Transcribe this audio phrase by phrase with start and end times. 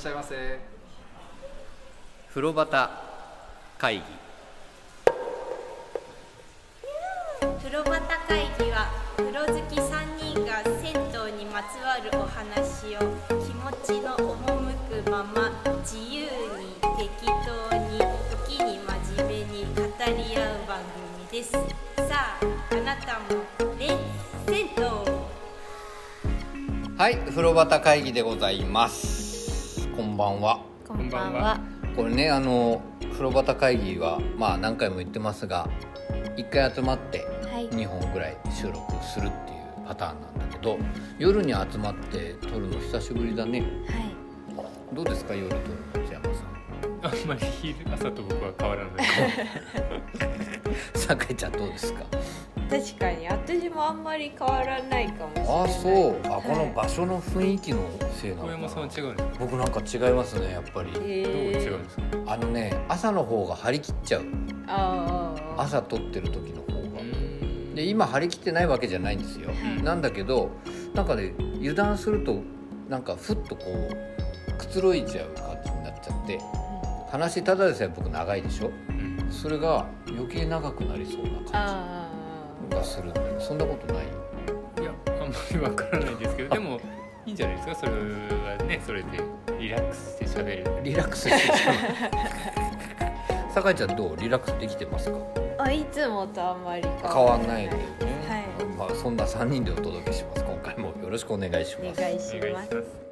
[0.00, 0.58] しゃいませ。
[2.30, 2.88] 風呂端
[3.76, 4.02] 会議。
[7.62, 13.00] 風呂端会議は風呂好き3人が銭湯にまつわるお話を
[13.44, 17.98] 気持ちの赴くまま自由に適当に
[18.48, 20.80] 時に真面目に語り合う番
[21.20, 21.52] 組です。
[21.52, 21.58] さ
[22.10, 22.40] あ
[22.70, 23.44] あなたも
[23.78, 23.98] レッ
[24.46, 24.82] ツ銭湯
[26.96, 29.29] はい風呂端会議でございます
[30.00, 30.62] こんばんは。
[30.88, 31.60] こんばんは。
[31.94, 32.80] これねあの
[33.12, 35.68] 風呂端会議はまあ何回も言ってますが
[36.38, 37.68] 1回集まってはい。
[37.68, 40.78] 2本ぐらい収録するっていうパターンなんだけど
[41.18, 43.60] 夜に集まって撮るの久しぶりだね。
[43.60, 44.94] はい。
[44.94, 45.60] どうですか夜撮る
[46.02, 46.42] の内山さ
[47.02, 48.92] あんまり昼朝と僕は変わらない。
[49.06, 49.08] ん
[50.98, 52.04] 酒井ちゃんどうですか？
[52.70, 53.26] 確かに。
[53.26, 55.64] 私もあんまり変わらないかもしれない。
[55.64, 56.20] あそう。
[56.26, 56.42] あはい。
[56.42, 57.78] この場所の雰囲気の
[58.14, 60.92] せいなの小かな山さんは違うんですか僕なんか違いますねやっぱり。
[60.92, 62.02] どうへ違うんですか？
[62.28, 64.24] あのね朝の方が張り切っちゃう。
[64.68, 67.74] ああ朝撮ってる時の方うがん。
[67.74, 70.50] で今張り切ってないわけじゃないんですよ、うんなんだけど
[70.94, 72.40] なんかね油断すると
[72.88, 73.64] なんかふっとこ
[74.48, 76.38] うくつろいちゃう感じになっちゃって。
[77.10, 78.70] 話ただでさえ僕長いでしょ？
[78.88, 79.28] うん。
[79.32, 81.99] それが余計長くなりそうな感あじ
[82.70, 84.04] がするんだけどそんなことない？
[84.80, 86.80] いやあんまりわからないですけどでも
[87.26, 87.74] いいんじゃないですか？
[87.74, 87.98] それは
[88.66, 89.20] ねそれで
[89.58, 90.80] リラックスして喋れる。
[90.82, 91.76] リラックスしてちゃう
[93.52, 94.16] 酒井ちゃんどう？
[94.16, 95.18] リラックスできてますか？
[95.58, 97.86] ああいつもとあんまり変わんないんだよね、
[98.28, 98.64] はい。
[98.78, 100.44] まあそんな3人でお届けします。
[100.44, 102.00] 今回もよろしくお願いします。
[102.00, 103.09] お願いします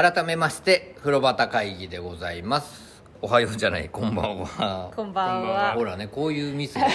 [0.00, 3.02] 改めまして風呂端会議でございます。
[3.20, 4.90] おはようじゃないこんばんは。
[4.96, 5.74] こんばんは。
[5.74, 6.86] ほらねこういうミスが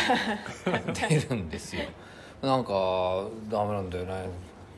[0.91, 1.83] 出るんですよ。
[2.41, 2.71] なんか
[3.47, 4.27] ダメなんだよね。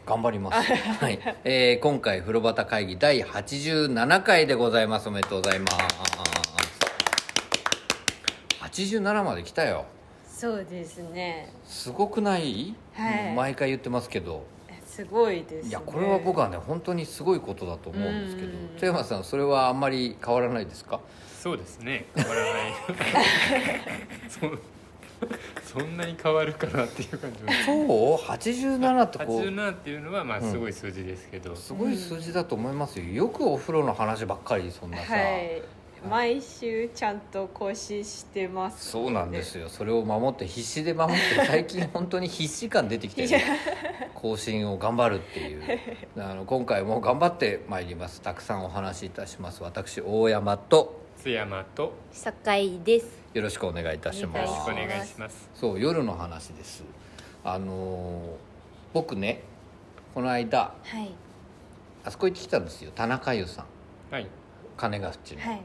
[0.06, 0.60] 頑張ります、
[1.00, 1.20] はい。
[1.46, 5.08] えー今回風呂端会議第87回でございます。
[5.08, 5.78] おめでとうございます。
[8.84, 9.86] 87まで来たよ。
[10.28, 11.50] そうですね。
[11.64, 13.34] すごくない、はい。
[13.34, 14.44] 毎回言ってますけど
[14.98, 15.70] すごいですね。
[15.70, 18.70] いやこれは僕はね本当にすごいことだと思うんですけどうん。
[18.76, 21.00] 富山さんそれはあんまり変わらないですか？
[21.40, 22.06] そうですね。
[22.16, 22.74] 変わらない。
[24.28, 24.60] そう
[25.64, 27.52] そんなに変わるかなっていう感じは。
[27.66, 27.78] そう
[28.18, 29.38] ？87ってこ。
[29.38, 33.06] う87っていうのはまあすごい数字ですけど、すごい数字だと思いますよ。
[33.06, 35.62] よくお風呂の話ばっかりそんなさ、はい
[36.06, 38.92] 毎週ちゃんと更新してます。
[38.92, 39.70] そうなんですよ。
[39.70, 43.30] それを守って必死で守って 最近本当に必死感出てきてる。
[44.14, 45.64] 更新を頑張るっていう。
[46.18, 48.22] あの今回も頑張ってまいります。
[48.22, 49.64] たくさんお話しいたします。
[49.64, 53.08] 私大山と津山と酒井です。
[53.34, 55.50] よろしくお願いいたしまおよろしくおす願いします。
[55.54, 56.84] そう夜の話です。
[57.44, 58.48] あのー
[58.94, 59.42] 僕ね
[60.14, 61.12] この間はい。
[62.04, 62.92] あそこ行ってきたんですよ。
[62.96, 63.66] 田中湯さん。
[64.14, 64.28] はい。
[64.78, 65.62] 金ヶ淵の、はい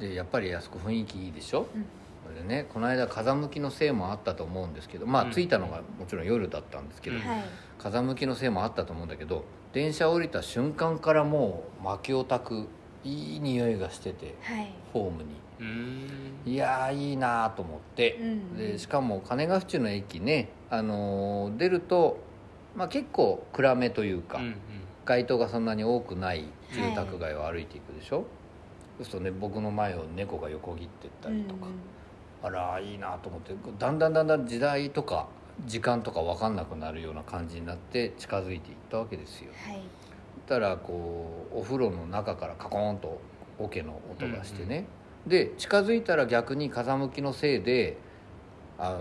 [0.00, 1.84] でやっぱりあそこ雰囲気いいでしょ、うん。
[2.24, 5.30] それでねこの間風向きのせいもあったと思うんですけどまあうん。
[5.30, 7.42] 着いたのがもちろん夜だったんですけど、うんはい。
[7.78, 12.66] 風向きのせいもあったと思うんだけど電車降りた瞬間からもう薪を焚く
[13.04, 14.72] いい匂いがしててはい。
[14.92, 15.30] ホームに。
[16.46, 18.56] いやーいいなと思って、うん。
[18.56, 22.18] でしかも金ヶ淵の駅ね、あのー出ると、
[22.74, 24.54] まあ、結構暗めというか、うんうん。
[25.04, 28.24] 街灯がそんなに多くない住宅街を歩いていくでしょ、そう
[29.04, 31.66] するとね僕の前を猫が横切ってったりとか、
[32.42, 35.28] あらいいなと思ってだんだんだんだん時代とか
[35.66, 39.50] 時間とか分かんなくなるような感じになって近づいていったわけですよ。
[39.66, 39.82] はい。
[40.46, 43.20] たらこうお風呂の中からカコーンと
[43.58, 44.86] 桶の音がしてね、
[45.26, 47.98] で近づいたら逆に風向きのせいで
[48.78, 49.00] あの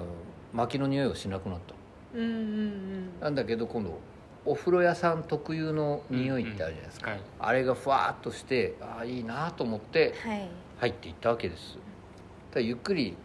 [0.54, 1.74] 薪の匂いをしなくなった。
[2.14, 3.20] うんうんうん。
[3.20, 4.00] なんだけど今度
[4.46, 7.20] お風呂屋さん特有の匂いってあるじゃないですか、はい。
[7.40, 10.50] あれがふわーっとしてああいいなと思ってはい。
[10.80, 11.78] 入っていったわけです。
[12.52, 13.16] ただゆっくり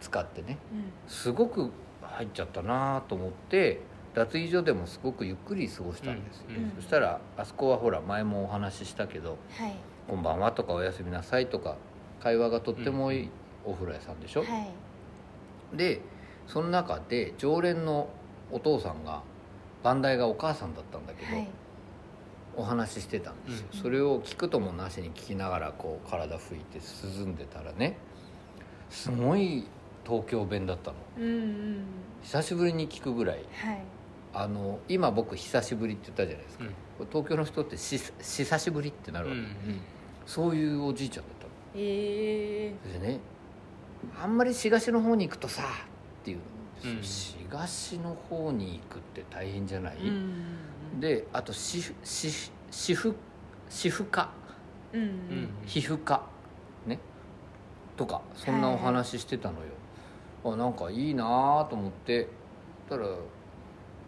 [0.00, 0.92] 使ってねうん。
[1.06, 1.70] すごく
[2.02, 3.80] 入っちゃったなと思って
[4.14, 6.38] 脱衣所でもすごくゆっくり過ごしたんです。
[6.38, 6.72] よ、うんうん。
[6.76, 9.74] そしたらあそこはほら前もお話ししたけどはい
[10.08, 11.76] 「こんばんは」とか「おやすみなさい」とか
[12.20, 13.30] 会話がとってもいい
[13.64, 15.76] お風呂屋さんでしょ、はい。
[15.76, 16.00] で
[16.46, 18.08] その中で常連の
[18.50, 19.22] お父さんが
[19.82, 21.48] 番台がお母さんだったんだけど、はい。
[22.56, 23.80] お話ししてたんですよ、うん。
[23.80, 26.80] それを聞くともなしに聞きながらこう体拭いて
[27.20, 27.96] 涼んでたらね
[28.90, 29.64] すごい
[30.04, 30.96] 東京弁だったの。
[31.18, 31.84] うんうん。
[32.22, 33.44] 久しぶりに聞くぐらい。
[33.52, 33.82] はい。
[34.34, 37.06] あの今僕久しぶりって言ったじゃないですか、うん。
[37.06, 39.46] 東京の人ってし久しぶりってなるわけ、うん
[40.26, 41.50] そういうおじいちゃんだったの。
[41.74, 43.20] えそれでね
[44.22, 46.40] あんまり東の方に行くとさっていうん
[46.82, 53.14] 東の方に行くって大変じゃない、ーうんであとしし皮膚
[53.68, 54.30] 皮膚科
[54.92, 56.22] うん皮膚科
[56.86, 56.98] ね？
[57.96, 59.66] とかそんなお話してたのよ、
[60.44, 62.28] あなんかいいなと思って。
[62.88, 63.06] たら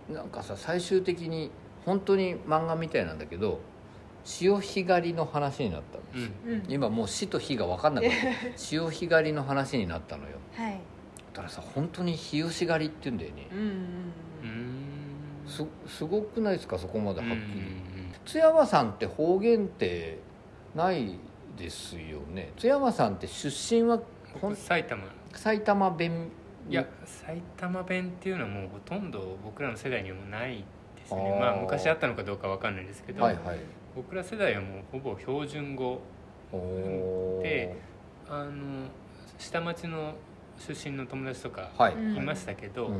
[0.08, 1.50] なんかさ最終的に
[1.84, 3.60] 本当に漫画みたいなんだけど
[4.24, 6.52] 潮干狩りの話になったんですよ、うん。
[6.52, 6.64] うん。
[6.66, 10.38] 今もう死と火が分かんなくなって 潮干狩りの話になったのよ。
[10.54, 10.79] はい
[11.32, 13.48] だからさ本当に日吉狩りって言うんだよね。
[13.52, 14.80] うんうんうん。
[15.46, 17.80] すすごくないですかそこまではっきり、うん
[18.26, 20.18] 津山さんって方言って
[20.74, 21.18] ない
[21.56, 22.52] ですよね。
[22.58, 24.00] 津山さんって出身は
[24.54, 25.04] 埼玉。
[25.32, 26.28] 埼玉弁？
[26.68, 30.64] いや埼玉弁っていうのはもうほとんど僕らの世代にはもうない
[30.96, 31.36] ですね。
[31.40, 33.58] まあ昔あったのかどうかわかんないですけど、はいはい。
[33.96, 36.00] 僕ら世代はもうほぼ標準語
[37.42, 37.76] で
[38.28, 38.86] あの
[39.38, 40.14] 下町の
[40.60, 42.94] 出身の友達とかはい、ましたけど、うん。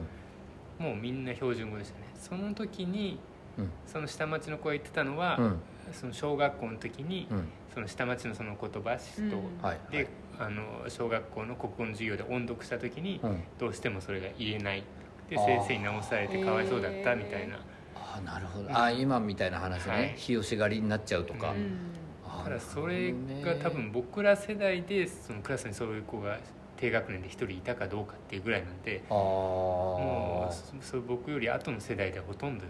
[0.79, 2.07] もうみんな標準語でしたね。
[2.15, 3.21] その時に
[3.59, 3.71] うん。
[3.87, 5.61] その下町の子が言ってたのは、うん。
[5.93, 7.45] その小学校の時に、うん。
[7.75, 9.63] その下町のその言葉師と、うん。
[9.63, 9.79] はい。
[9.93, 10.09] で
[10.39, 13.43] あの小学校の国語の授業で音読した時に、うん。
[13.59, 14.83] どうしてもそれが言えない。
[15.29, 17.57] で先生に直されてかわいそうだったみたいな、
[17.95, 18.69] ああなるほど。
[18.71, 20.15] あー今みたいな話ね、はい。
[20.17, 21.79] 日吉狩りになっちゃうとか、ううん。
[22.27, 26.39] あーただそれが多分僕ら世代でそのクラスにそういう子が
[26.81, 32.65] 低学年で一人いたかどうかっていうぐらいなんでもうあそ僕より後の世代ではほとんど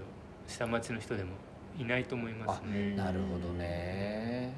[0.48, 1.30] 下町の人でも
[1.78, 2.96] いないと思いますあね。
[2.98, 4.52] あなるほどね。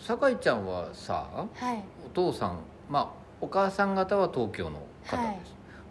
[0.00, 1.82] 酒井ちゃんはさはい。
[2.04, 2.58] お父さん
[2.90, 3.08] まあ
[3.40, 5.38] お母さん方は東京の方です、はい。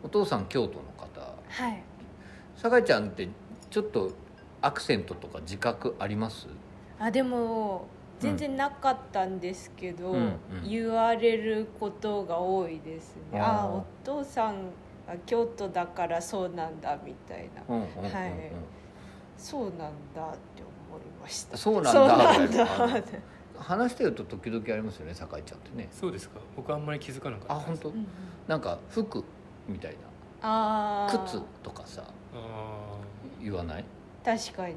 [0.03, 1.21] お父さん京都の方。
[1.47, 1.81] はい。
[2.57, 3.29] 酒井ちゃんって
[3.69, 4.11] ちょっと
[4.61, 6.47] アクセントとか自覚あります？
[6.99, 7.87] あでも
[8.19, 10.37] 全然なかったんですけど、うんうん。
[10.67, 13.47] 言われることが多いですね、あー。
[13.47, 14.55] ああお父さん
[15.07, 17.61] あ京都だからそうなんだみたいな。
[17.67, 18.31] うんうんうんうん、はい。
[19.37, 19.89] そうなんだっ
[20.55, 21.57] て思いました。
[21.57, 21.93] そうなん
[22.51, 23.03] だ。
[23.57, 25.87] 話してると時々ありますよね酒井ちゃんってね。
[25.91, 26.39] そうですか。
[26.55, 27.53] 僕あんまり気づかなかった。
[27.55, 28.07] あ本当、うんうん。
[28.47, 29.23] なんか服
[29.67, 29.95] みたい
[30.41, 31.07] な。
[31.09, 32.03] 靴とかさ
[32.33, 32.97] あ
[33.41, 33.85] 言わない？
[34.23, 34.75] 確かに、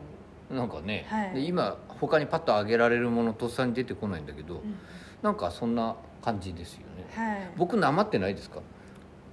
[0.50, 1.34] なんかね、はい。
[1.34, 4.74] で今他にパッと挙げられるものとっさに出てこないんだけど、うん。
[5.22, 7.06] なんかそんな感じですよね。
[7.14, 7.50] はい。
[7.56, 8.60] 僕なまってないですか、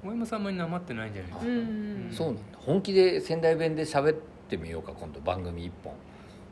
[0.04, 2.42] ー大山さんあんまりなまってないんじゃないですか、うんうんそうなんだ。
[2.60, 4.18] 本気で仙台弁で喋っ
[4.50, 5.94] てみようか今度番組一本。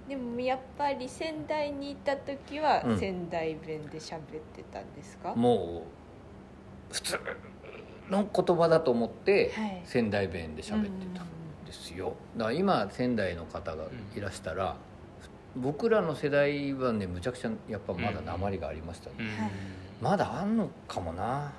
[0.07, 2.99] でもやっぱり仙台にいた時はうん。
[2.99, 4.19] 仙台弁で喋っ
[4.55, 5.83] てたんですか、も
[6.91, 7.19] う普通
[8.09, 9.81] の言葉だと思ってはい。
[9.85, 11.27] 仙台弁で喋ってたん
[11.65, 12.15] ですよ。
[12.37, 13.85] だから今仙台の方が
[14.15, 14.75] いらしたら、
[15.55, 19.27] 僕らの世代はねむちゃくちゃやっぱまだ鉛がありましたね、うん。
[19.27, 19.51] はい。
[20.01, 21.51] まだあんのかもな。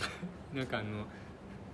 [0.54, 1.04] なんかあの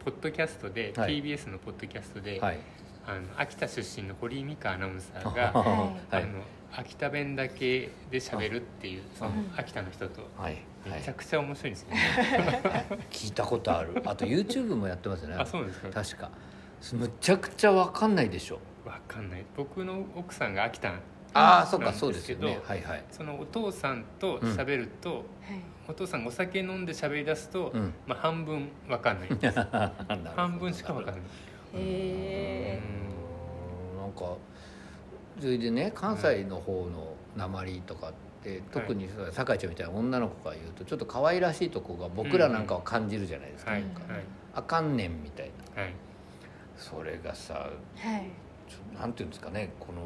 [0.05, 1.23] ポッドキャストで、はい。
[1.23, 2.58] TBS のポッドキャストで、はい。
[3.06, 6.40] あの秋田出身の堀井美香アナウンサーが はあいの
[6.72, 10.29] 秋田弁だけで喋るっていうそのうん秋田の人と
[10.84, 11.96] めちゃくちゃ面白いんですよね、
[13.10, 14.03] 聞いたことある。
[14.05, 15.36] あと YouTube もやってますよね。
[15.39, 15.91] あそうですか？
[15.91, 16.31] 確か。
[16.94, 18.58] むちゃくちゃわかんないでしょ。
[18.84, 19.44] わかんない。
[19.56, 20.93] 僕の奥さんが秋田
[21.36, 22.55] ああそっかなんですそうですよね。
[22.55, 23.05] けどはいはい。
[23.10, 25.24] そのお父さんと喋ると、はい。
[25.88, 27.94] お父さんがお酒飲んで喋り出すと、うん。
[28.06, 29.28] まあ、半分わかんない。
[29.36, 29.58] です
[30.34, 31.22] 半分しかわかんない。
[31.74, 32.81] へ
[33.94, 34.00] うん。
[34.02, 34.36] なんか
[35.40, 38.12] それでね関西の方の鉛とかっ
[38.43, 43.82] て、特に酒井ちゃんみたいな女の子が言うとちょっと可愛らしいとこが僕らなんかは感じるじゃないですか,、はい。
[43.82, 43.90] なん。
[43.90, 44.22] かはい。
[44.55, 45.82] あかんねんみたいな。
[45.82, 45.93] はい。
[46.76, 48.31] それがさはい。
[48.69, 50.00] ちょなんていうんですかねこの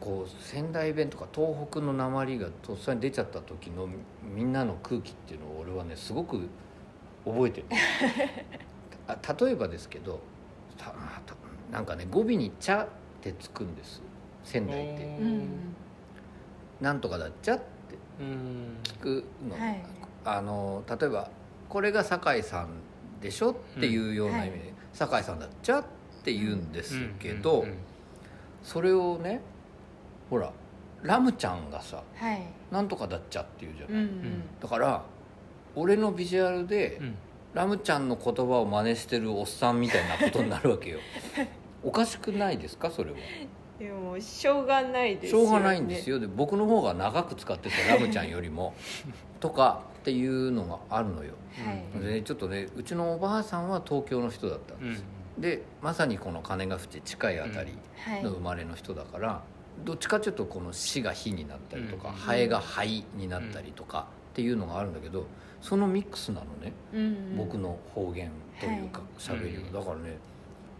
[0.00, 3.88] こう仙台弁とか東北の鉛がとっさに出ちゃった時の
[4.22, 6.48] みんなの空気っていうのを俺はねすごく
[7.24, 7.66] 覚えてる。
[9.08, 10.20] あ例えばですけど
[10.76, 11.34] たた
[11.72, 12.88] なんかね語尾に「茶」っ
[13.20, 14.02] てつくんです。
[14.44, 15.04] 仙台って。
[15.04, 15.20] おー。
[15.20, 15.74] うん
[16.80, 17.64] 「なんとかだっちゃ」って
[18.20, 19.84] うん聞くの,、はい。
[20.24, 21.30] あの例えば
[21.68, 22.68] 「これが酒井さん
[23.20, 25.84] でしょ?」っていうような意味で「酒井さんだっちゃ」っ
[26.22, 27.76] て言うんですけど、うんうん。
[28.62, 29.40] それをね
[30.30, 30.50] ほら
[31.02, 35.02] ラムちゃんがさはい「なんとかだっちゃ」って言うじゃうない、んだから
[35.74, 37.14] 俺のビジュアルで、うん。
[37.54, 40.98] ラムちゃんの言葉を真似してるおっさんみたいなことになるわけよ。
[41.82, 42.90] おかしくないですか？
[42.90, 43.16] それは。
[43.78, 46.16] でもしょうがないですしょうがないんですよ。
[46.16, 48.74] よで僕の方が長く使ってた ラムちゃんよりも。
[49.40, 51.32] とかっていうのがあるのよ。
[51.56, 52.04] ねはい。
[52.04, 54.90] でねちょっとねうちのおばあさんは東京の人だったんうん。
[54.92, 55.04] です、
[55.38, 57.72] でまさにこの金ヶ淵近いあたり
[58.04, 58.22] はい。
[58.22, 59.42] の生まれの人だから、
[59.84, 65.26] どっちかというとこの「死」が「火」になったりとかうん「ハエ」が「灰」になったりとかっていうのがあるんだけど
[65.60, 68.30] そのミックスなのね、うん僕の方言
[68.60, 70.18] というかは喋りうんがだからね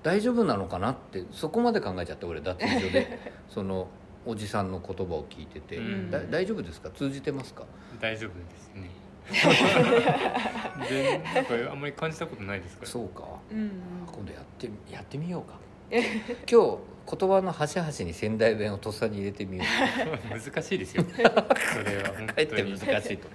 [0.02, 3.88] 大丈夫なのかなってそこまで考えちゃって俺脱衣所で その
[4.26, 6.10] おじさんの言葉を聞いてて、うん。
[6.10, 6.90] だ大丈夫ですか？
[6.90, 7.64] 通じてますか？
[8.00, 8.90] 大丈夫ですね。
[10.88, 13.22] でなんかあんまり感じたことないですからそうか。
[13.50, 13.70] うん
[14.06, 15.58] 今度やってやってみようか
[16.50, 16.78] 今日
[17.18, 20.36] 言葉の端々に仙台弁をとっさに入れてみよう。
[20.38, 21.04] 難しいですよ。
[21.08, 22.78] それは本かえって当に。
[22.78, 23.28] 難しいと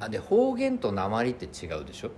[0.00, 2.10] あで方言と鉛って違うでしょ？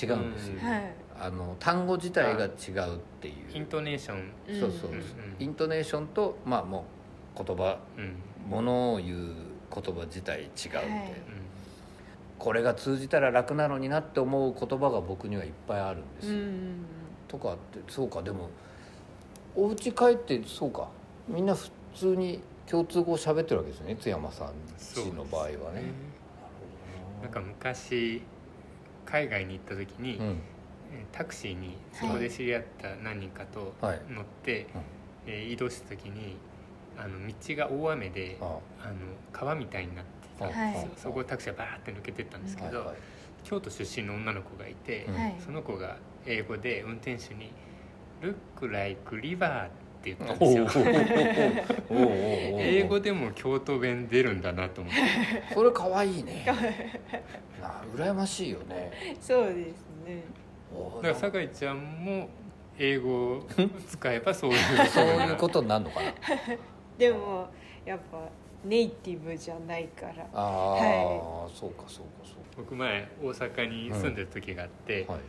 [0.00, 0.68] 違うんですよ、うん。
[0.68, 0.92] はい。
[1.20, 2.48] あの単語自体が違
[2.88, 3.34] うっていう。
[3.54, 4.32] イントネーション。
[4.48, 4.96] うんそうそう、うん。
[4.96, 5.02] うん
[5.38, 6.84] イントネーションとまあも
[7.36, 7.78] う言葉。
[7.96, 8.16] うん。
[8.50, 9.34] ものを言う
[9.72, 11.12] 言葉自体違うって、はい。
[12.38, 16.84] これが通じたら楽なのになって思う言葉が僕にはいっぱいあるんですよ、うん。
[17.28, 18.48] とかってそうかでも
[19.60, 20.88] お家帰ってそうか。
[21.26, 23.96] みんな普通に共通語を喋ってるわけですね。
[23.96, 25.82] 津山さんちの場合はね。
[27.20, 28.22] なんか昔
[29.04, 30.26] 海外に行った時に、うん。
[30.26, 30.38] えー
[31.12, 34.00] タクシーにそこで知り合った何人かとはい。
[34.08, 34.68] 乗って、
[35.26, 36.36] えー移動した時に
[36.96, 38.44] あの道が大雨であ
[38.84, 38.86] あ。
[38.88, 38.94] の
[39.32, 40.88] 川みたいになってたんですよ、はい。
[40.96, 42.96] そこをタクシーがバーって抜けてったんですけど、はいはい。
[43.42, 45.34] 京都出身の女の子がいて、うんはい。
[45.44, 45.96] その子が
[46.26, 47.50] 英語で運転手に
[48.22, 49.70] 「Look like river」っ
[50.02, 50.84] て言ったんですよ。
[51.90, 55.00] 英語でも京都弁出るんだなと思って。
[55.54, 56.44] それ可愛いね。
[57.60, 58.92] なあ羨ましいよね。
[59.20, 60.22] そうですね。
[60.96, 62.28] だから酒井ちゃんも
[62.78, 63.46] 英語を
[63.88, 64.86] 使えばそういう。
[64.86, 66.12] そういうことになるのかな。
[66.96, 67.48] でも
[67.84, 68.18] やっぱ
[68.64, 70.26] ネイティブじゃないから。
[70.32, 70.72] ああ、
[71.42, 75.22] はそうかそうかそ僕前大阪に住んでる時があって、うかはい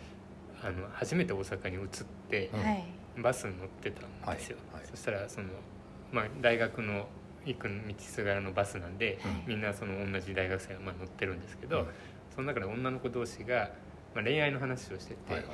[0.63, 1.87] あの初めて大阪に移っ
[2.29, 2.51] て
[3.21, 4.81] バスに乗ってたんですよ、はい。
[4.81, 4.89] はい。
[4.89, 5.47] そしたらその、
[6.11, 7.07] まあ、大学の
[7.45, 11.87] 行く道すがらのバスなんで、はいみんなその同じ大学生がまあ乗ってるんですけど、うん
[12.35, 13.71] その中で女の子同士が、
[14.15, 15.43] まあ、恋愛の話をしてて、はい。
[15.43, 15.49] は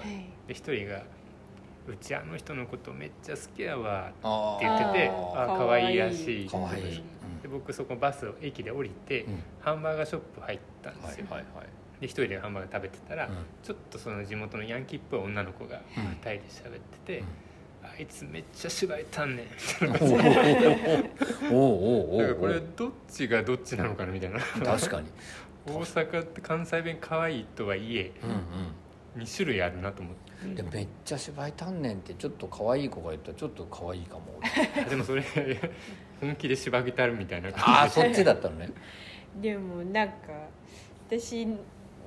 [0.50, 0.54] い。
[0.54, 1.02] 一人が
[1.88, 5.98] 「うちあの人のことめっちゃ好きやわ」あって言っててああ可愛い。
[5.98, 6.82] らしいかわい。
[6.82, 9.44] い、うんで僕そこバスを駅で降りて、うん。
[9.62, 11.66] ハンバーガーショップ入ったんですよ、はいはいはい。
[11.66, 11.72] で
[12.06, 13.34] 一人でハンバーガー食べてたら、うん。
[13.64, 16.04] ちょっとその地元のヤンキーっぽい女の子がうん。
[16.04, 17.26] 二人で喋ってて、うん。
[17.86, 19.48] あいつめっちゃ芝居たんねん
[21.54, 25.08] おおおおおだからこれどっちがどっちなのかなみたいな確かに
[25.68, 28.12] 大阪って関西弁可愛いとはいえ
[29.16, 35.24] うん2種類あるなと思ってうんでめっちゃ芝居たんねんってちょっと可愛い子が言ったらちょっと可愛いかもあでもそれ
[36.20, 38.72] 本気で芝居たるみたいなああそっちだったのね
[39.42, 40.14] でもなんか
[41.08, 41.48] 私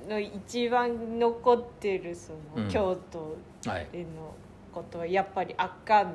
[0.07, 2.69] の一番残ってるその、うん。
[2.69, 3.37] 京都
[3.69, 4.35] はいでの
[4.73, 6.13] ことはやっぱりあかんなん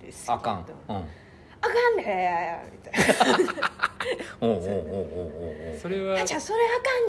[0.00, 0.34] ですけど。
[0.34, 0.66] あかん。
[0.88, 0.96] うん。
[0.96, 2.94] あかんねみたい
[4.42, 4.68] おうおうおうお
[5.70, 6.16] うおうそれは。
[6.18, 6.58] なじゃあそれ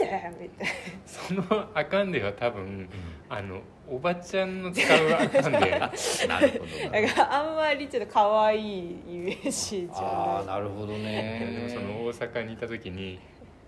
[0.00, 0.68] かんねみたい
[1.04, 2.88] そのあかんでは多分
[3.28, 5.78] あのおばちゃんの使うあかんで
[6.26, 6.90] なるほどな。
[6.90, 10.46] なだからあんまりちょっと可愛いイメージじああゃない。
[10.46, 13.20] なるほどでもねその大阪にいた時に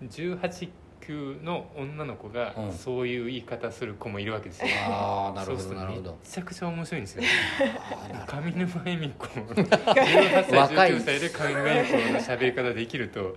[0.03, 0.69] 18
[1.09, 2.71] 級の女の子がうん。
[2.71, 6.11] そういう言い方する子もいるわけですよ、ああなるほどなるほど。
[6.11, 7.23] めちゃくちゃ面白いんですよ。
[7.59, 10.91] あーなる上沼恵美子18歳若い。
[10.93, 13.35] 19歳で上沼恵美子の喋り方できると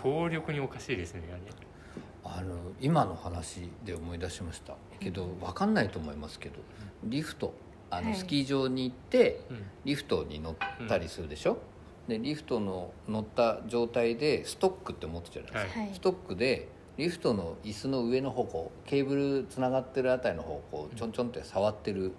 [0.00, 1.40] 強力におかしいですねあれ
[2.36, 4.74] あの今の話で思い出しました。
[5.00, 6.54] けど分かんないと思いますけど
[7.02, 7.52] リフト
[7.90, 8.18] あのはい。
[8.18, 9.62] スキー場に行ってうん。
[9.84, 11.58] リフトに乗ったりするでしょ、
[12.08, 15.88] でリフトの乗った状態でストックって持つじゃないですか、はい。
[15.88, 15.94] はい。
[15.94, 22.12] ストックでリフトの椅子の上の方向ケーブルつながってるあたりの方向ちょんちょんって触ってる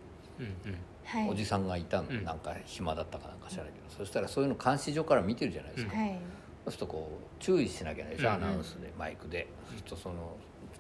[1.30, 2.24] おじさんがいたの、うん。
[2.24, 6.10] なんか暇だったかなんか知らないけど、そしたらそういうの監視所から見てるじゃないですか、はい。
[6.66, 9.48] そうするとこう注意しなきゃいけないでしょ、うんアナウンスでマイクで。
[9.70, 10.36] そうするとその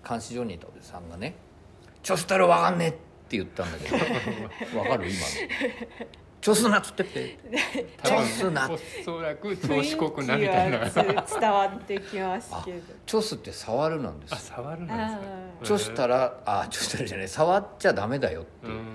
[0.08, 1.36] 監視所にいたおじさんがね
[2.04, 2.92] 「ちょしたらわかんねえ」っ
[3.28, 3.96] て言ったんだけど。
[4.78, 5.10] わかる？
[5.10, 6.10] 今の
[6.46, 7.40] 「ちょすな」っつってって
[8.04, 18.86] 「ちょすな」おそらく調子こくなみたいな伝わってきますけど「ちょす」って触るなんですあ触るなんですかちょしたらあちょしたらじゃない触っちゃダメだよってうーん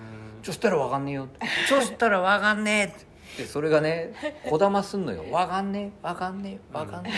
[0.44, 1.26] ちょしたらわかんねえよ
[1.66, 3.00] ちょしたらわかんねえ
[3.34, 4.12] ってそれがね
[4.48, 7.10] こだますんのよわかんねえわかんねえわかんね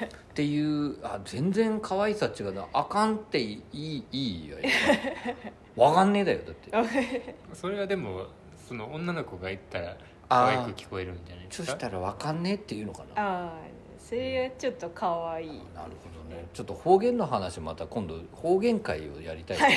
[0.00, 4.56] えっていうあ全然可愛さ違うなあかんっていいいいよ
[5.76, 6.38] わかんねえだよ
[6.72, 8.26] だってそれはでも
[8.68, 9.96] その女の子が言ったら
[10.28, 11.66] 可愛く聞こえるんじゃないですか？
[11.72, 13.22] そしたらわかんねえっていうのかな？
[13.22, 13.52] ああ
[13.98, 15.48] それはちょっと可愛い。
[15.48, 16.46] なるほどね。
[16.52, 19.58] ちょっと方言の話また今度方言会をやりたい。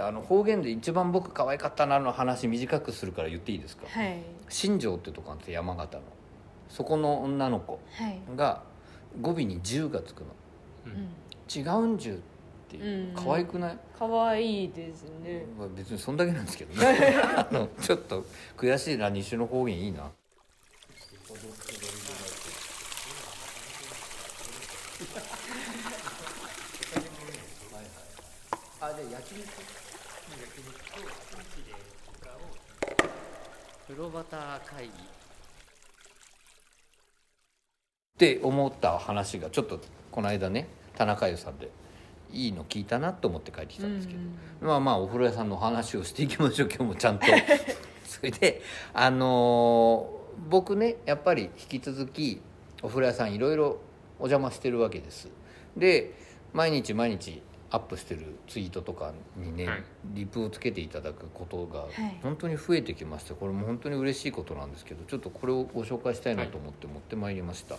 [0.00, 3.86] あの方言で一番僕可愛かったなの話短くするから言っていいですか？
[3.88, 4.18] はい。
[4.48, 6.02] 新庄ってとこあるんですよ山形の。
[6.68, 8.62] そこの女の子はい、が
[9.20, 10.26] 語尾に「十」がつくの。
[10.86, 10.94] ううん。
[11.02, 11.08] ん、
[11.54, 12.18] 「違うんじゅ」っ
[12.78, 13.08] ていう。
[13.08, 13.14] うん。
[13.14, 15.46] 可愛くない、可愛いですね。
[15.58, 17.16] まあ別にそんだけなんですけどね。
[17.22, 18.24] あのちょっと
[18.56, 20.10] 悔しいな西の方言いいな。
[28.80, 29.48] あじゃあ焼肉
[33.86, 34.24] 風呂端
[34.66, 34.92] 会議。
[38.14, 39.80] って思った話がちょっと
[40.12, 41.68] この間ね田中湯さんで
[42.34, 44.20] いいの聞いたなと思って帰ってきたんですけど、
[44.60, 47.26] まあまあお風呂屋さんの話をしていきましょう今日もちゃんと。
[48.04, 48.60] それで
[48.92, 52.40] あのー僕ねやっぱり引き続き
[52.82, 53.78] お風呂屋さんいろいろ
[54.18, 55.28] お邪魔してるわけです。
[55.76, 56.14] で
[56.52, 59.82] 毎日毎日アップしてるツイートとかにね、はい。
[60.12, 62.18] リプをつけていただくことがはい。
[62.22, 67.76] 本当に増えてきましてこれも本当に嬉しいことなんですけどちょっとこれをご紹介したいなと思って持ってまいりました、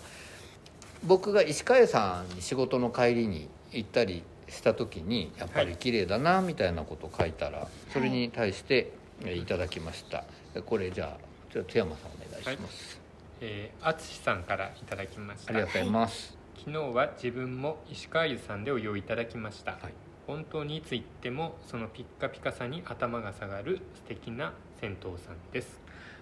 [1.03, 8.91] 僕が石川さんに仕事の帰りに行ったりした時にやっぱり綺麗だなみたいなことを書いたらそれに対して
[9.23, 10.25] えーいただきました。
[10.65, 12.99] これじゃあちょっと手山さんお願いします、
[13.41, 15.53] えー、淳さんからいただきました。
[15.53, 19.93] ありがとうございます、昨日は自分も石川湯さんでお湯をいただきました、はい。
[20.27, 25.79] 本当にいつ行ってもそのピッカピカさに頭が下がる素敵な銭湯さんです。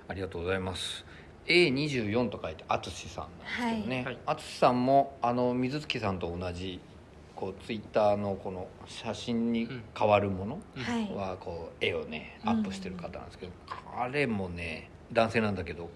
[0.07, 1.05] ありがとうございます。
[1.45, 3.27] A24 と書いて淳さん
[3.59, 4.03] なんですけどね。
[4.05, 4.17] はい。
[4.25, 6.79] 淳、さんもあの水月さんと同じ
[7.35, 10.59] こうツイッターのこの写真に変わるもの
[11.15, 13.51] はこう絵をねアップしてる方なんですけど、
[13.97, 15.89] あれもね男性なんだけど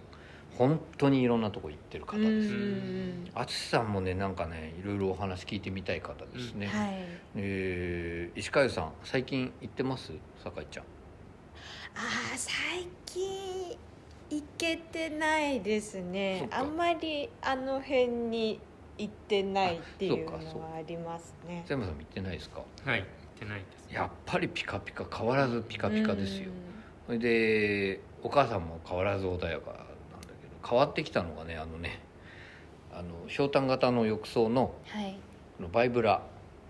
[0.58, 2.51] 本当にいろんなとこ行ってる方うです。
[2.51, 3.29] ん。
[3.36, 6.95] 淳さんもねなんかねいろいろお話聞いてみたい方ですね、はい。
[7.36, 10.12] えー石川さん最近行ってます？
[10.43, 10.86] 酒井ちゃん。
[11.95, 13.78] あー最近
[14.30, 18.60] 行けてないですそねあんまりあの辺に
[18.97, 20.31] 行ってないっていうの
[20.62, 21.60] はありますね。
[21.62, 22.62] 佐山さんも行ってないですか？
[22.86, 23.07] はい行っ
[23.39, 23.93] てないです。
[23.93, 26.49] やっぱりピカピカ変わらずピカピカですよ。
[27.05, 31.99] それでお母さんも変わらず穏やかなんだけど変わってきたのがねあのね
[32.91, 35.17] あのひょうたん型の浴槽のうんはい。
[35.57, 36.21] このバイブラ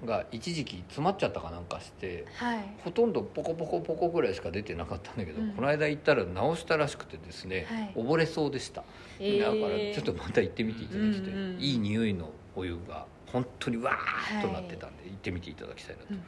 [0.06, 2.60] が一時期詰まっちゃったかなんかしてはい。
[2.84, 5.54] ほとんどポコポコポコぐらいしか出てなかったんだけど、うん。
[5.54, 8.06] この間行ったら直したらしくてですね、はい。
[8.06, 8.84] 溺れそうでした、
[9.20, 16.14] えだからーちょっとまた行ってみていただきたい、うんうんいい匂いのお湯が本当にわーっとなってたんで、行ってみていただきたいなと。
[16.14, 16.22] うん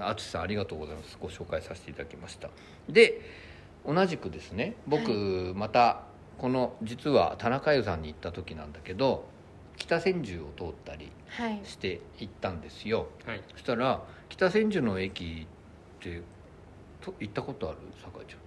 [0.00, 1.18] 淳さんありがとうございます。
[1.20, 2.50] ご紹介させていただきました。
[2.88, 3.20] で
[3.86, 6.02] 同じくですね僕、また
[6.38, 9.24] この実は田中湯さんに行った時なんだけど
[9.78, 11.60] 北千住を通ったりはい。
[11.64, 13.06] して行ったんですよ。
[13.24, 13.42] はい。
[13.52, 16.22] そしたら北千住の駅って
[17.00, 17.78] と行ったことある？
[18.02, 18.38] 酒井ちゃん。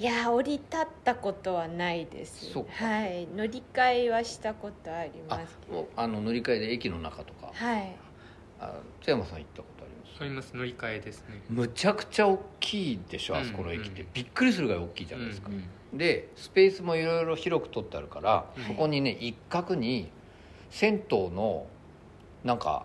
[0.00, 2.52] いや降り立ったことはないです。
[2.52, 2.70] そうか。
[2.84, 3.26] はい。
[3.34, 5.88] 乗り換えはしたことありあますけど。
[5.96, 7.50] あの乗り換えで駅の中とか。
[7.52, 7.96] はい。
[8.60, 9.77] あ津山さん行ったこと？
[10.20, 11.42] あります乗り換えですね。
[11.48, 14.06] むちゃくちゃ大きいでしょあそこの駅って、うん。
[14.06, 20.10] うんびっくりするぐらい大きいじゃないですか、うんでスペースもいろいろ広く取ってあるから、うんそこにね一角に
[20.68, 21.66] 銭湯の
[22.44, 22.84] なんか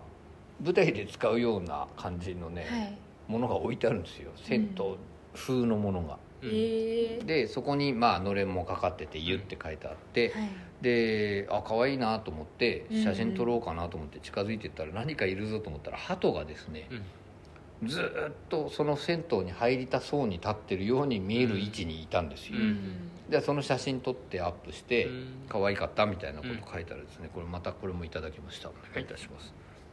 [0.62, 2.98] 舞台で使うような感じのね、はい。
[3.28, 4.30] ものが置いてあるんですよ。
[4.36, 4.96] 銭湯
[5.34, 6.48] 風のものが、うん。
[6.48, 7.24] えー。
[7.26, 10.48] でそこにまあのれんもかかってて「湯」って書いてあって、はい。
[10.80, 13.04] であ可愛いなと思ってうんうん。
[13.04, 16.88] 写真撮ろうかなと思って近づいてったら何かいるぞと思ったら鳩がですね、
[17.82, 23.10] ずーっとその銭湯に入りたそうに立ってるように見える位置にいたんですよ、うん。
[23.28, 25.26] でその写真撮ってアップして、うん。
[25.48, 27.30] 可愛かったみたいなこと書いたらですね。
[27.32, 28.68] これまたこれもいただきました。
[28.68, 29.52] お願いいたします。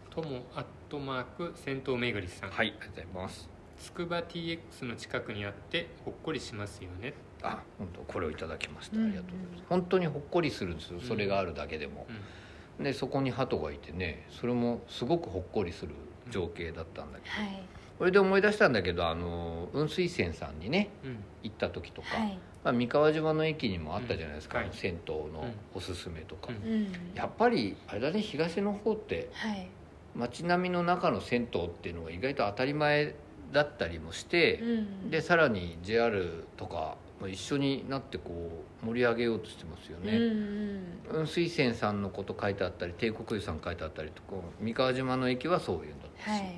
[0.09, 2.49] ともアットマーク銭湯めぐりさん。
[2.49, 3.49] はい、ありがとうございます。
[3.77, 7.13] つくば TX の近くにあってほっこりしますよね。
[7.41, 8.97] あ本当これをいただきました。
[8.97, 9.05] うん。
[9.05, 10.99] ありがとうございます、本当にほっこりするんですよ。
[11.01, 12.83] それがあるだけでも、うん。
[12.83, 15.93] でそこに鳩がいてねそれもすごくほっこりする
[16.31, 17.63] 情景だったんだけど、はい。
[17.99, 21.17] これで思い出したんだけどあの雲水泉さんにねうん。
[21.43, 22.37] 行った時とか、はい。
[22.63, 24.75] まあ、三河島の駅にもあったじゃないですか、うんはい。
[24.75, 26.71] 銭湯のおすすめとか、うん。
[26.71, 26.91] うん。
[27.13, 29.67] やっぱりあれだね東の方ってはい。
[30.15, 33.15] 街並みの中の銭湯っていうのが意外と当たり前
[33.53, 35.09] だったりもして、うん。
[35.09, 40.83] でさらに JR とかも一緒になってこう盛り上げようとしてますようんうね、ん。
[41.09, 46.55] 雲水泉さんのこと書いてあったり帝国湯さん書いてあったりとか三河島の駅はそういうんだったし、はい。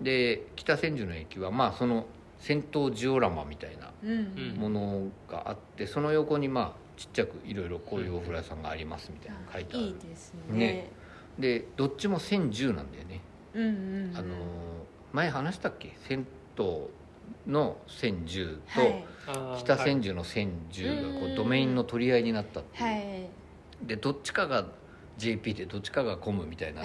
[0.00, 2.06] で北千住の駅はまあその
[2.38, 4.14] 戦闘ジオラマみたいなうんう
[4.54, 4.56] ん。
[4.56, 9.84] ものがあってその横にまあちっちゃくいろいろこういうお風呂屋さんがありますみたいなの書いてある。
[9.84, 10.56] いいですね。
[10.58, 10.90] ね。
[11.38, 13.20] でどっちも1010なんだよね、
[13.54, 14.16] うんうんうん。
[14.16, 14.38] あのー
[15.12, 15.94] 前話したっけ？
[16.06, 16.26] 銭
[16.58, 16.64] 湯
[17.46, 19.04] の1010と、はい。
[19.58, 23.28] 北千住の千住がこうドメインの取り合いになったっていう、はい。
[23.86, 24.66] でどっちかが
[25.18, 26.82] JP でどっちかがコムみたいな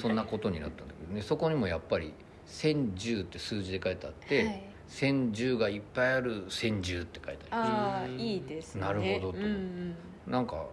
[0.00, 1.22] そんなことになったんだけどね。
[1.22, 2.12] そこにもやっぱり
[2.46, 4.62] 千十って数字で書いてあって、はい。
[4.88, 8.82] 千十がいっぱいある千十って書いてあああうんいいですね。
[8.82, 9.38] なるほどと。
[10.26, 10.66] なんか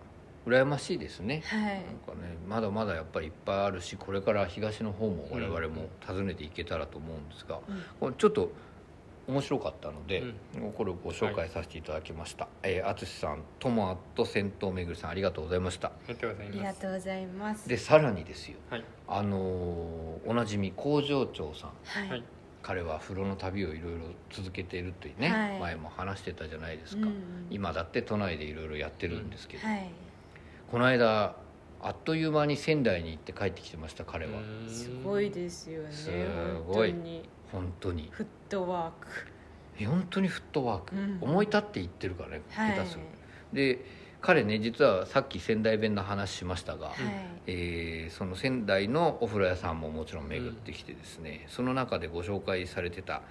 [0.46, 1.42] 羨ましいですね。
[1.46, 1.62] はい。
[1.62, 7.60] なんかねまだまだやっぱりいっぱいあるしこれから東の方も我々も訪ねていけたらと思うんですが、
[8.18, 8.52] ちょっと
[9.30, 10.34] 面白かったので、う
[10.76, 15.88] これをご紹介させていただきました、えー淳さんトマト銭湯めぐりさんありがとうございました。
[15.88, 17.70] ありがとうございます。
[17.70, 18.58] でさらにですよ。
[18.72, 18.84] はい。
[19.08, 21.72] あのーおなじみ工場長さん。
[21.84, 22.24] はい、はい。
[22.63, 24.00] 彼は風呂の旅をいろいろ
[24.32, 25.60] 続けているというね、はい。
[25.60, 27.13] 前も話してたじゃないですか、うん
[27.52, 29.89] 今だって都内でいろいろやってるんですけど、はい。
[30.72, 31.36] この間
[31.82, 34.70] あっという間に仙台に行って帰ってきてました彼は、うん。
[34.70, 36.10] すごいですよねす
[36.68, 36.94] ごい
[37.52, 38.10] 本当に。
[38.12, 39.86] フットワーク。
[39.86, 41.18] 本当にフットワーク、うん。
[41.22, 42.76] 思い立って言ってるからねはい。
[42.76, 43.02] 下手する、
[43.54, 43.86] で
[44.22, 46.96] 彼ね実はさっき仙台弁の話しましたが、はい。
[47.48, 53.22] えーその仙台のお風呂屋さんももちろん巡ってきてですね、その中でご紹介されてた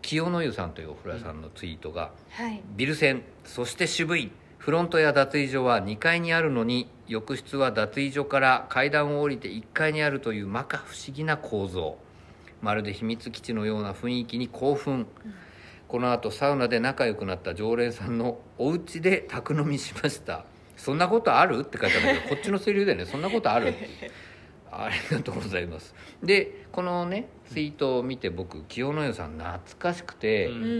[0.00, 2.60] 清の湯さんというお風呂屋さんのツイートが、はい。
[2.76, 11.96] ビル線そして渋いフロントや脱衣所は2階にあるのに浴室は脱衣所から階段を降りて1階にあるという摩訶不思議な構造
[12.62, 15.06] まるで秘密基地のような雰囲気に興奮、
[15.88, 20.44] この後サウナで仲良くなった常連さんのお家で宅飲みしました。
[20.76, 21.60] そんなことある？
[21.60, 23.04] って書いてあるんだけど こっちのセリフだよね。
[23.04, 23.68] そんなことある？
[23.68, 24.10] っ て
[24.70, 25.94] ありがとうございます。
[26.22, 30.54] でこのねツイートを見て僕清野湯さん懐かしくて、うん。
[30.54, 30.72] うんうんう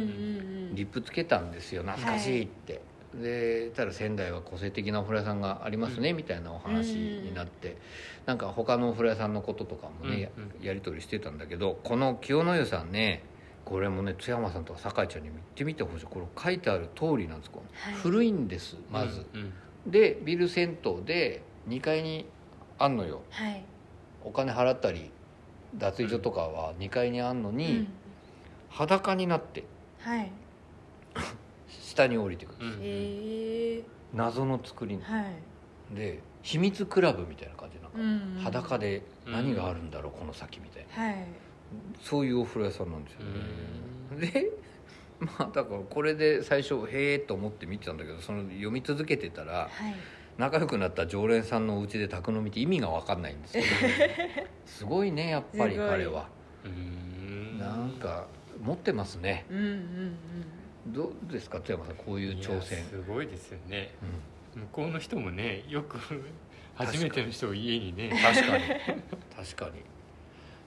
[0.73, 0.75] ん。
[0.75, 1.83] リップつけたんですよ。
[1.83, 2.81] 懐かしいって、
[3.15, 7.77] でたら仙台は個性的なお風呂屋さんがありますね、みたいなお話になって、
[8.27, 13.25] なんか他のお風呂屋さんのこととかもね、うんやり取りしてたんだけどこの清野湯さんね
[13.65, 16.07] これもね津山さんとか酒井ちゃんにも行ってみてほしい。
[16.07, 17.51] これ書いてある通りなんです。
[17.51, 17.95] こはい。
[17.95, 19.53] 古いんですまず、うん
[19.87, 22.27] でビル銭湯で2階に
[22.79, 23.23] あんのよ。
[23.31, 23.65] はい。
[24.25, 25.11] お金払ったり
[25.75, 27.89] 脱衣所とかは2階にあんのに、うん。
[28.69, 29.65] 裸になって。
[29.99, 30.31] はい
[31.81, 32.73] 下に降りてくる、うん。
[32.81, 33.83] へえ
[34.15, 35.95] 謎の作りはい。
[35.95, 37.79] で秘密クラブみたいな感じ。
[37.81, 38.37] なんか、うん。
[38.37, 38.43] うん。
[38.43, 41.05] 裸で何があるんだろう、この先みたいな。
[41.05, 41.27] はい。
[42.01, 43.21] そういうお風呂屋さんなんですよ
[44.21, 44.33] ね。
[44.33, 44.51] で
[45.21, 49.95] まあだからこれで最初へえと思って見てたんだけどその読み続けてたらはい。
[50.39, 53.65] 仲良くなった常連さんのお家で宅飲みって意味が分かんないんですよ
[54.65, 56.27] すごいねやっぱり彼は。
[56.65, 58.27] うんなんか
[58.61, 59.45] 持ってますね。
[59.51, 60.17] うんうん
[60.87, 62.85] どうですか津山さんこういう挑戦。
[62.85, 63.95] すごいですよね。
[64.55, 64.63] うん。
[64.63, 65.99] 向こうの人もねよく
[66.75, 68.13] 初めての人を家にね。
[68.23, 68.65] 確かに。
[69.37, 69.83] 確かに。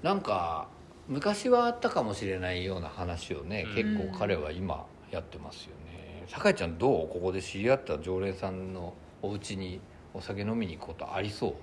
[0.02, 0.68] なんか
[1.08, 3.76] 昔はあったかもしれないような話をね、うん。
[3.76, 6.24] 結構彼は今やってますよね。
[6.28, 7.08] 酒井ちゃんどう？
[7.10, 9.80] ここで知り合った常連さんのお家に
[10.14, 11.50] お酒飲みに行くことありそう？
[11.50, 11.56] うん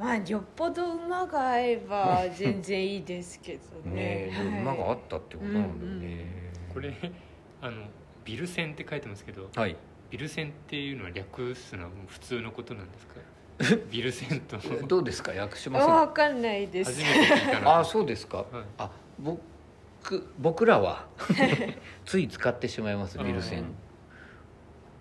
[0.00, 3.94] まあよっぽど馬が合えば全然いいですけどね。
[3.94, 6.94] ねえ馬があったってことなんだよね、これ
[7.62, 7.84] あの
[8.24, 9.76] ビル線って書いてますけどはい。
[10.10, 13.76] ビル線っていうのは略すのは普通のことなんですか？
[13.90, 14.56] ビル線と。
[14.58, 15.32] 初どうですか？
[15.32, 15.94] 訳しまあせん。
[15.94, 16.98] わかんないです。
[16.98, 18.46] めて聞いたのああそうですか、はい。
[18.78, 19.40] あ僕
[20.38, 21.06] 僕らは
[22.04, 23.64] つい使ってしまいますビル線。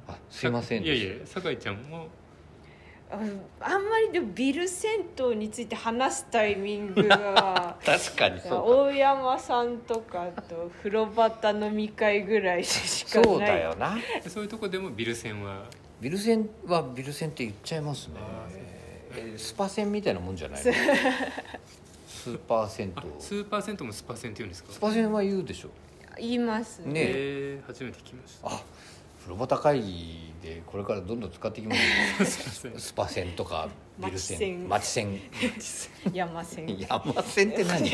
[0.08, 2.08] あすいませんいやいや酒井ちゃんも
[3.12, 3.19] あ
[3.74, 8.63] あんまりでもビル銭湯について話すタイミングが 確かにそうか。
[8.63, 13.24] 大山さんとかと風呂端飲み会ぐらいしかない。
[13.26, 13.97] そうだよな。
[14.28, 15.65] そういうとこでもビル線は。
[16.00, 18.13] ビル線はビル線って言っちゃいますね。
[19.15, 20.71] えースパ銭みたいなもんじゃないの？
[22.08, 24.71] スーパー銭あ湯スーパー銭湯もスパ銭って言うんですか？
[24.71, 25.69] スパ銭は言うでしょ。
[26.17, 26.80] 言います。
[26.80, 28.47] ねねえー初めて聞きました。
[28.47, 28.62] あ
[29.36, 31.76] 風呂端会議でこれからどんどん使っていきま
[32.26, 35.20] すよ スパ銭とかビル銭町銭
[36.13, 37.89] 山銭山銭って何？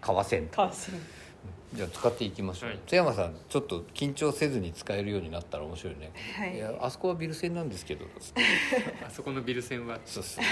[0.00, 0.94] 川銭川銭
[1.74, 2.78] じゃあ使っていきましょう、はい。
[2.86, 6.56] 津山さんちょっと緊張せずに使えるようになったら面白いね、はい。
[6.56, 8.06] やあそこはビル銭なんですけど。
[9.04, 9.98] あそこのビル銭は？
[10.06, 10.44] そうそう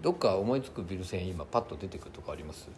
[0.00, 2.68] どっか思いつくビル線今パッと出てくるとこあります？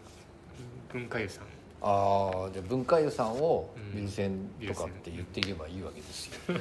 [0.92, 1.44] 文化湯さん
[1.88, 3.94] ああじゃあ文化湯さんをうん。
[3.94, 6.32] ビル線とかって言っていけばいいわけですよ、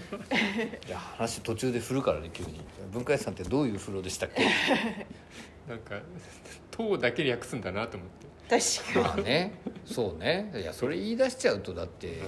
[0.86, 2.62] じゃあ話途中で振るからね急に。
[2.94, 4.46] 文化湯さんってどういう風呂でしたっけ？
[5.68, 6.00] なんか
[6.70, 8.26] 「塔」だけ略すんだなと思って。
[8.48, 9.60] 確かまあね。
[9.86, 10.52] そうね。
[10.56, 12.22] いやそれ言い出しちゃうとだって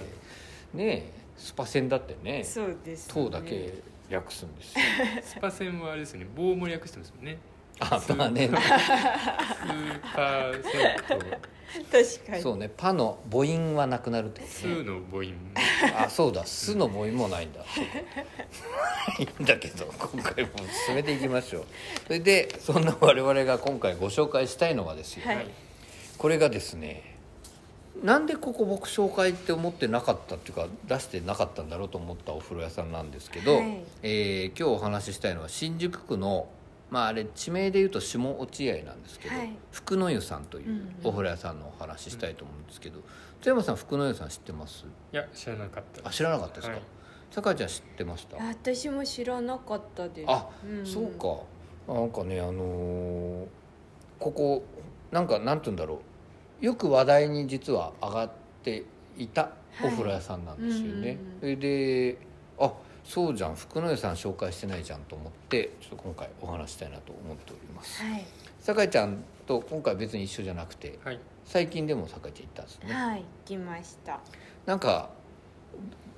[0.74, 3.74] ねスパセンだってねにそうです、ね、糖だけ
[4.10, 4.84] 略すんですよ。
[5.22, 6.26] スパセンはあれですよね。
[6.34, 7.38] 棒も略してますもんね
[7.80, 8.48] あまあね。
[8.48, 8.54] スー
[10.14, 11.48] パーセント。
[11.92, 12.42] 確かに。
[12.42, 12.70] そうね。
[12.76, 15.34] パの母音はなくなるってことスねーの母音。
[15.96, 17.60] あそうだ「す」の母音もないんだ。
[19.18, 20.50] いいんだけど今回も
[20.86, 21.64] 進めていきましょう。
[22.06, 25.46] それでそんな我々が今回ご紹介したいのはですよ、はい。
[26.16, 27.16] これがですね
[28.02, 33.78] なんでここ僕紹介って思ってなかったっていうか出してなかったんだろうと思ったお風呂屋さんなんですけど、はい。
[34.02, 36.48] えー今日お話ししたいのは新宿区の
[36.90, 39.50] まああれ地名で言うと下落合なんですけど、はい。
[39.72, 40.94] 福の湯さんといううんうん。
[41.04, 43.00] お風呂屋さんのお話ししたいと思うんですけど
[43.40, 44.84] 津山さん福の湯さん知ってます？
[45.12, 46.82] いや知らなかったあ知らなかったですか、はい。
[47.30, 48.36] 酒井ちゃん知ってました？
[48.36, 50.30] 私も知らなかったです。
[50.30, 50.86] あ、ん。
[50.86, 51.92] そうか。
[51.92, 53.46] なんかねあのー
[54.18, 54.64] ここ
[55.12, 56.00] なんかなんて言うんだろ
[56.62, 56.64] う。
[56.64, 58.30] よく話題に実は上がっ
[58.64, 58.84] て
[59.16, 59.52] いた
[59.84, 61.38] お風呂屋さんなんですよね、はいうん。
[61.40, 62.18] それで
[62.58, 62.72] あ
[63.08, 68.02] そうじゃん福の湯さん紹介してないじゃんと思ってちょっと今回お話したいなと思っております。
[68.02, 68.22] はい。
[68.60, 71.18] 酒井ちゃんと今回別に一緒じゃなくてはい。
[71.46, 74.20] 最近でも酒井ちゃん行ったんですね、はい来ました。
[74.66, 75.08] なんか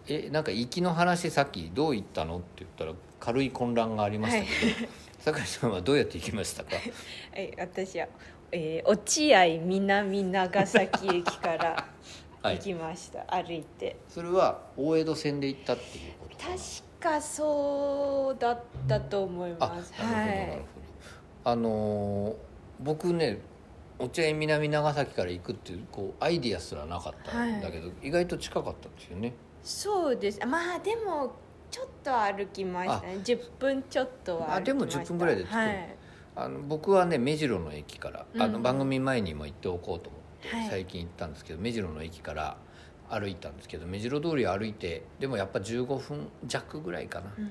[0.09, 4.89] えなんか行きの話さっきどう行ったのって言ったら軽い混乱がありましたけど、
[5.21, 6.75] 酒井さんはどうやって行きましたか？
[7.33, 8.09] はい私は、
[8.51, 12.00] えー、落合南長崎駅からはい
[12.43, 13.97] 行きました、歩いて。
[14.09, 16.59] それは大江戸線で行ったっていうこと確
[17.01, 19.93] かそうだったと思いあます。
[19.93, 20.63] なるほどなるほど、
[21.45, 22.35] あのー
[22.83, 23.39] 僕ね
[23.99, 29.35] 落合南長崎から行くっていうこうアイディアすらなかったんだけど、意外と近かったんですよね。
[29.63, 30.41] そうです。
[30.47, 31.35] まあでも
[31.71, 33.19] ちょっと歩きましたね。
[33.23, 34.57] 10分ちょっとは歩きました。
[34.57, 35.55] あでも10分ぐらいで着く。
[35.55, 35.97] はい。
[36.37, 38.63] あの僕はね目白の駅から、あのうん。
[38.63, 40.69] 番組前にも行っておこうと思って、はい。
[40.69, 42.57] 最近行ったんですけど目白の駅から
[43.09, 47.51] 歩いたんですけど目白通り歩いてでもやっぱ15分弱ぐらいかな、うん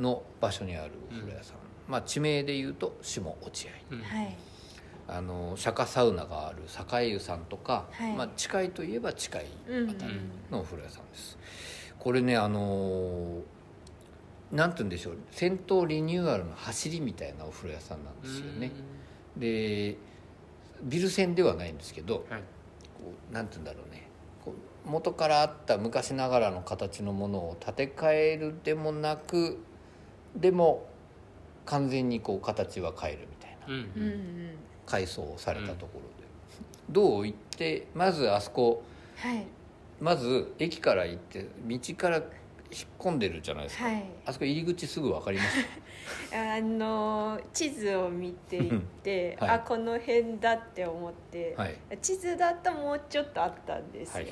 [0.00, 1.56] の場所にあるお風呂屋さん、
[1.88, 3.70] まあ地名で言うと下落合。
[3.92, 3.98] うん。
[3.98, 4.04] うん。
[4.04, 4.36] はい。
[5.06, 6.62] あの釈迦サウナがある
[7.00, 8.12] 栄湯さんとか、はい。
[8.14, 9.90] まあ、近いといえば近いうん。
[9.90, 10.14] あたり
[10.50, 11.38] のお風呂屋さんです、
[11.98, 13.42] これねあのー
[14.52, 18.72] なんて言うんでしょう戦闘リニューアルの走りみたいなお風呂屋さんなんですよね、
[19.36, 19.96] で
[20.84, 22.40] ビル線ではないんですけどはい。
[22.94, 24.08] こうなんて言うんだろうね。
[24.44, 24.54] こ
[24.86, 29.58] う元からあった昔ながらの形のものを建て替えるでもなく
[30.36, 30.86] でも
[31.64, 33.66] 完全にこう形は変えるみたいな。
[33.66, 34.10] うんうん。
[34.10, 34.50] うん
[34.86, 36.28] 改装をされたところで、
[36.90, 38.82] どう行ってまずあそこ
[39.16, 39.46] はい。
[40.00, 42.22] まず駅から行って道から
[42.74, 44.04] 引っ込んでるじゃないですか、はい。
[44.26, 45.48] あそこ入り口すぐ分かりまし
[46.34, 48.70] あの地図を見てい
[49.02, 49.50] て、はい。
[49.50, 51.78] あこの辺だって思って、たはい。
[52.02, 54.26] 地図だともうちょっとあったんですよ、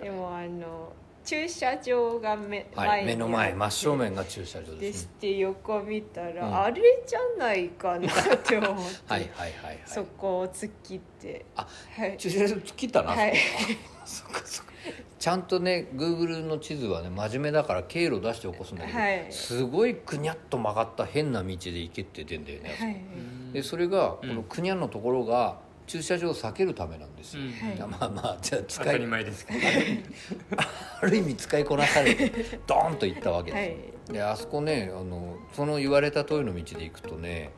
[0.00, 0.92] でもあの
[1.24, 6.56] 駐車場が目,、はい、はい、目の前真正面が駐車場でですねして横見たら、うん。
[6.56, 9.80] あれじゃないかなって思って、はいはいはいはい。
[9.86, 11.46] そこを突っ切って。
[11.56, 11.66] あ
[11.96, 12.16] はい。
[12.18, 13.34] 駐車場突っ切ったな、はい。
[14.04, 14.73] そっかそっか
[15.18, 19.26] ちゃんとね Google の地図はね真面目だから経路出して起こすんだけど、はい。
[19.30, 22.84] すごいくにゃっと曲がった変な道で行けって出んだよね、あそこ。
[22.84, 23.52] はい。
[23.52, 24.34] でそれがこうん。
[24.36, 27.42] のくにゃんのところが駐車場を避けるためなんですよ、
[27.88, 29.46] まあまあじゃあ当たり使い前です。
[29.46, 29.58] け ど
[31.02, 32.32] ある意味使いこなされて
[32.66, 34.12] ドーンと行ったわけですよ、はい。
[34.12, 37.50] であそこねあのその言われた通りの道で行くとね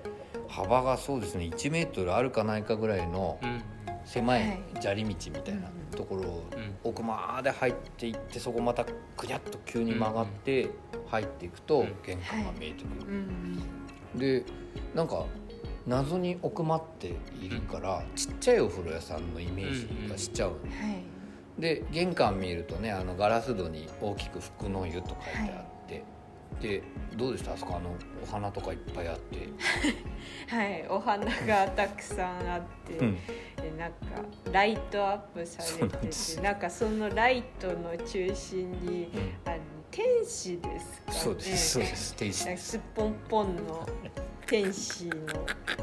[0.49, 3.63] 幅がそうですね1メートルあるかないかぐらいのうん
[4.07, 4.61] 狭いはい。
[4.81, 6.75] 砂利道みたいなところをうん。
[6.85, 10.71] 奥まで入っていってそこまたくにゃっと急に曲がって
[11.09, 11.95] 入っていくとうん。
[12.05, 13.63] 玄関が見えてくる、うん
[14.15, 14.45] で
[14.95, 15.27] なんか
[15.87, 21.61] 謎に奥まっているからちっちゃいお風呂屋さんのイメージがしちゃう、はい。
[21.61, 25.76] で玄関見るとねあのガラス戸に大きく「福の湯」と書いてあって、
[26.61, 26.83] で
[27.17, 27.53] どうでした？
[27.53, 29.49] あそこあのお花とかいっぱいあって、
[30.49, 33.15] はいお花がたくさんあって、うん。
[33.57, 33.97] でなんか
[34.53, 39.11] ライトアップされててなんかそのライトの中心に
[39.45, 39.57] あの
[39.91, 41.19] 天使ですかね。
[41.19, 42.15] そうですそうです。
[42.17, 43.89] 天使す、すっぽんぽんの
[44.47, 45.15] 天使の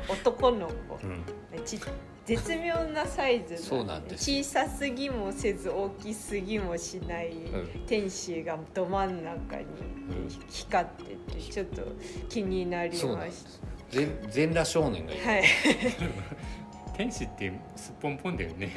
[0.08, 1.00] 男の子。
[1.04, 1.80] うん、ち
[2.26, 7.68] 絶妙なサイズそうなんです小さすぎもせず大きすぎもしないうん。
[7.86, 9.66] 天使がど真ん中に
[10.50, 10.90] 光っ
[11.28, 11.82] ててちょっと
[12.30, 13.62] 気になりましです。
[13.90, 15.44] 全全裸少年がいる、たはい。
[16.96, 18.72] 天使ってすっぽんぽんだよね。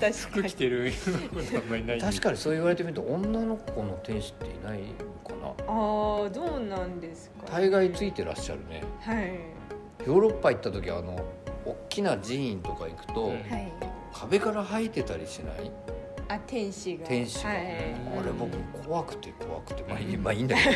[0.00, 0.14] かに。
[0.14, 0.92] 服着てる
[1.32, 2.00] ことあんまりない。
[2.00, 4.86] 確かにそう言われてみると女の子の天使っていないの
[5.22, 5.48] かな。
[5.68, 8.82] ああどうなんですか、大概ついてらっしゃるね。
[9.00, 9.30] はい。
[10.06, 11.16] ヨーロッパ行った時あの
[11.64, 13.30] 大きな寺院とか行くと、うん。
[13.30, 13.72] はい
[14.12, 15.70] 壁から生えてたりしない？
[16.28, 17.06] あ天使が。
[17.06, 17.50] 天使が。
[17.50, 17.58] はい。
[17.58, 19.82] あれ僕怖くて怖くて。
[19.84, 20.70] まあいい,、まあ、いいんだけど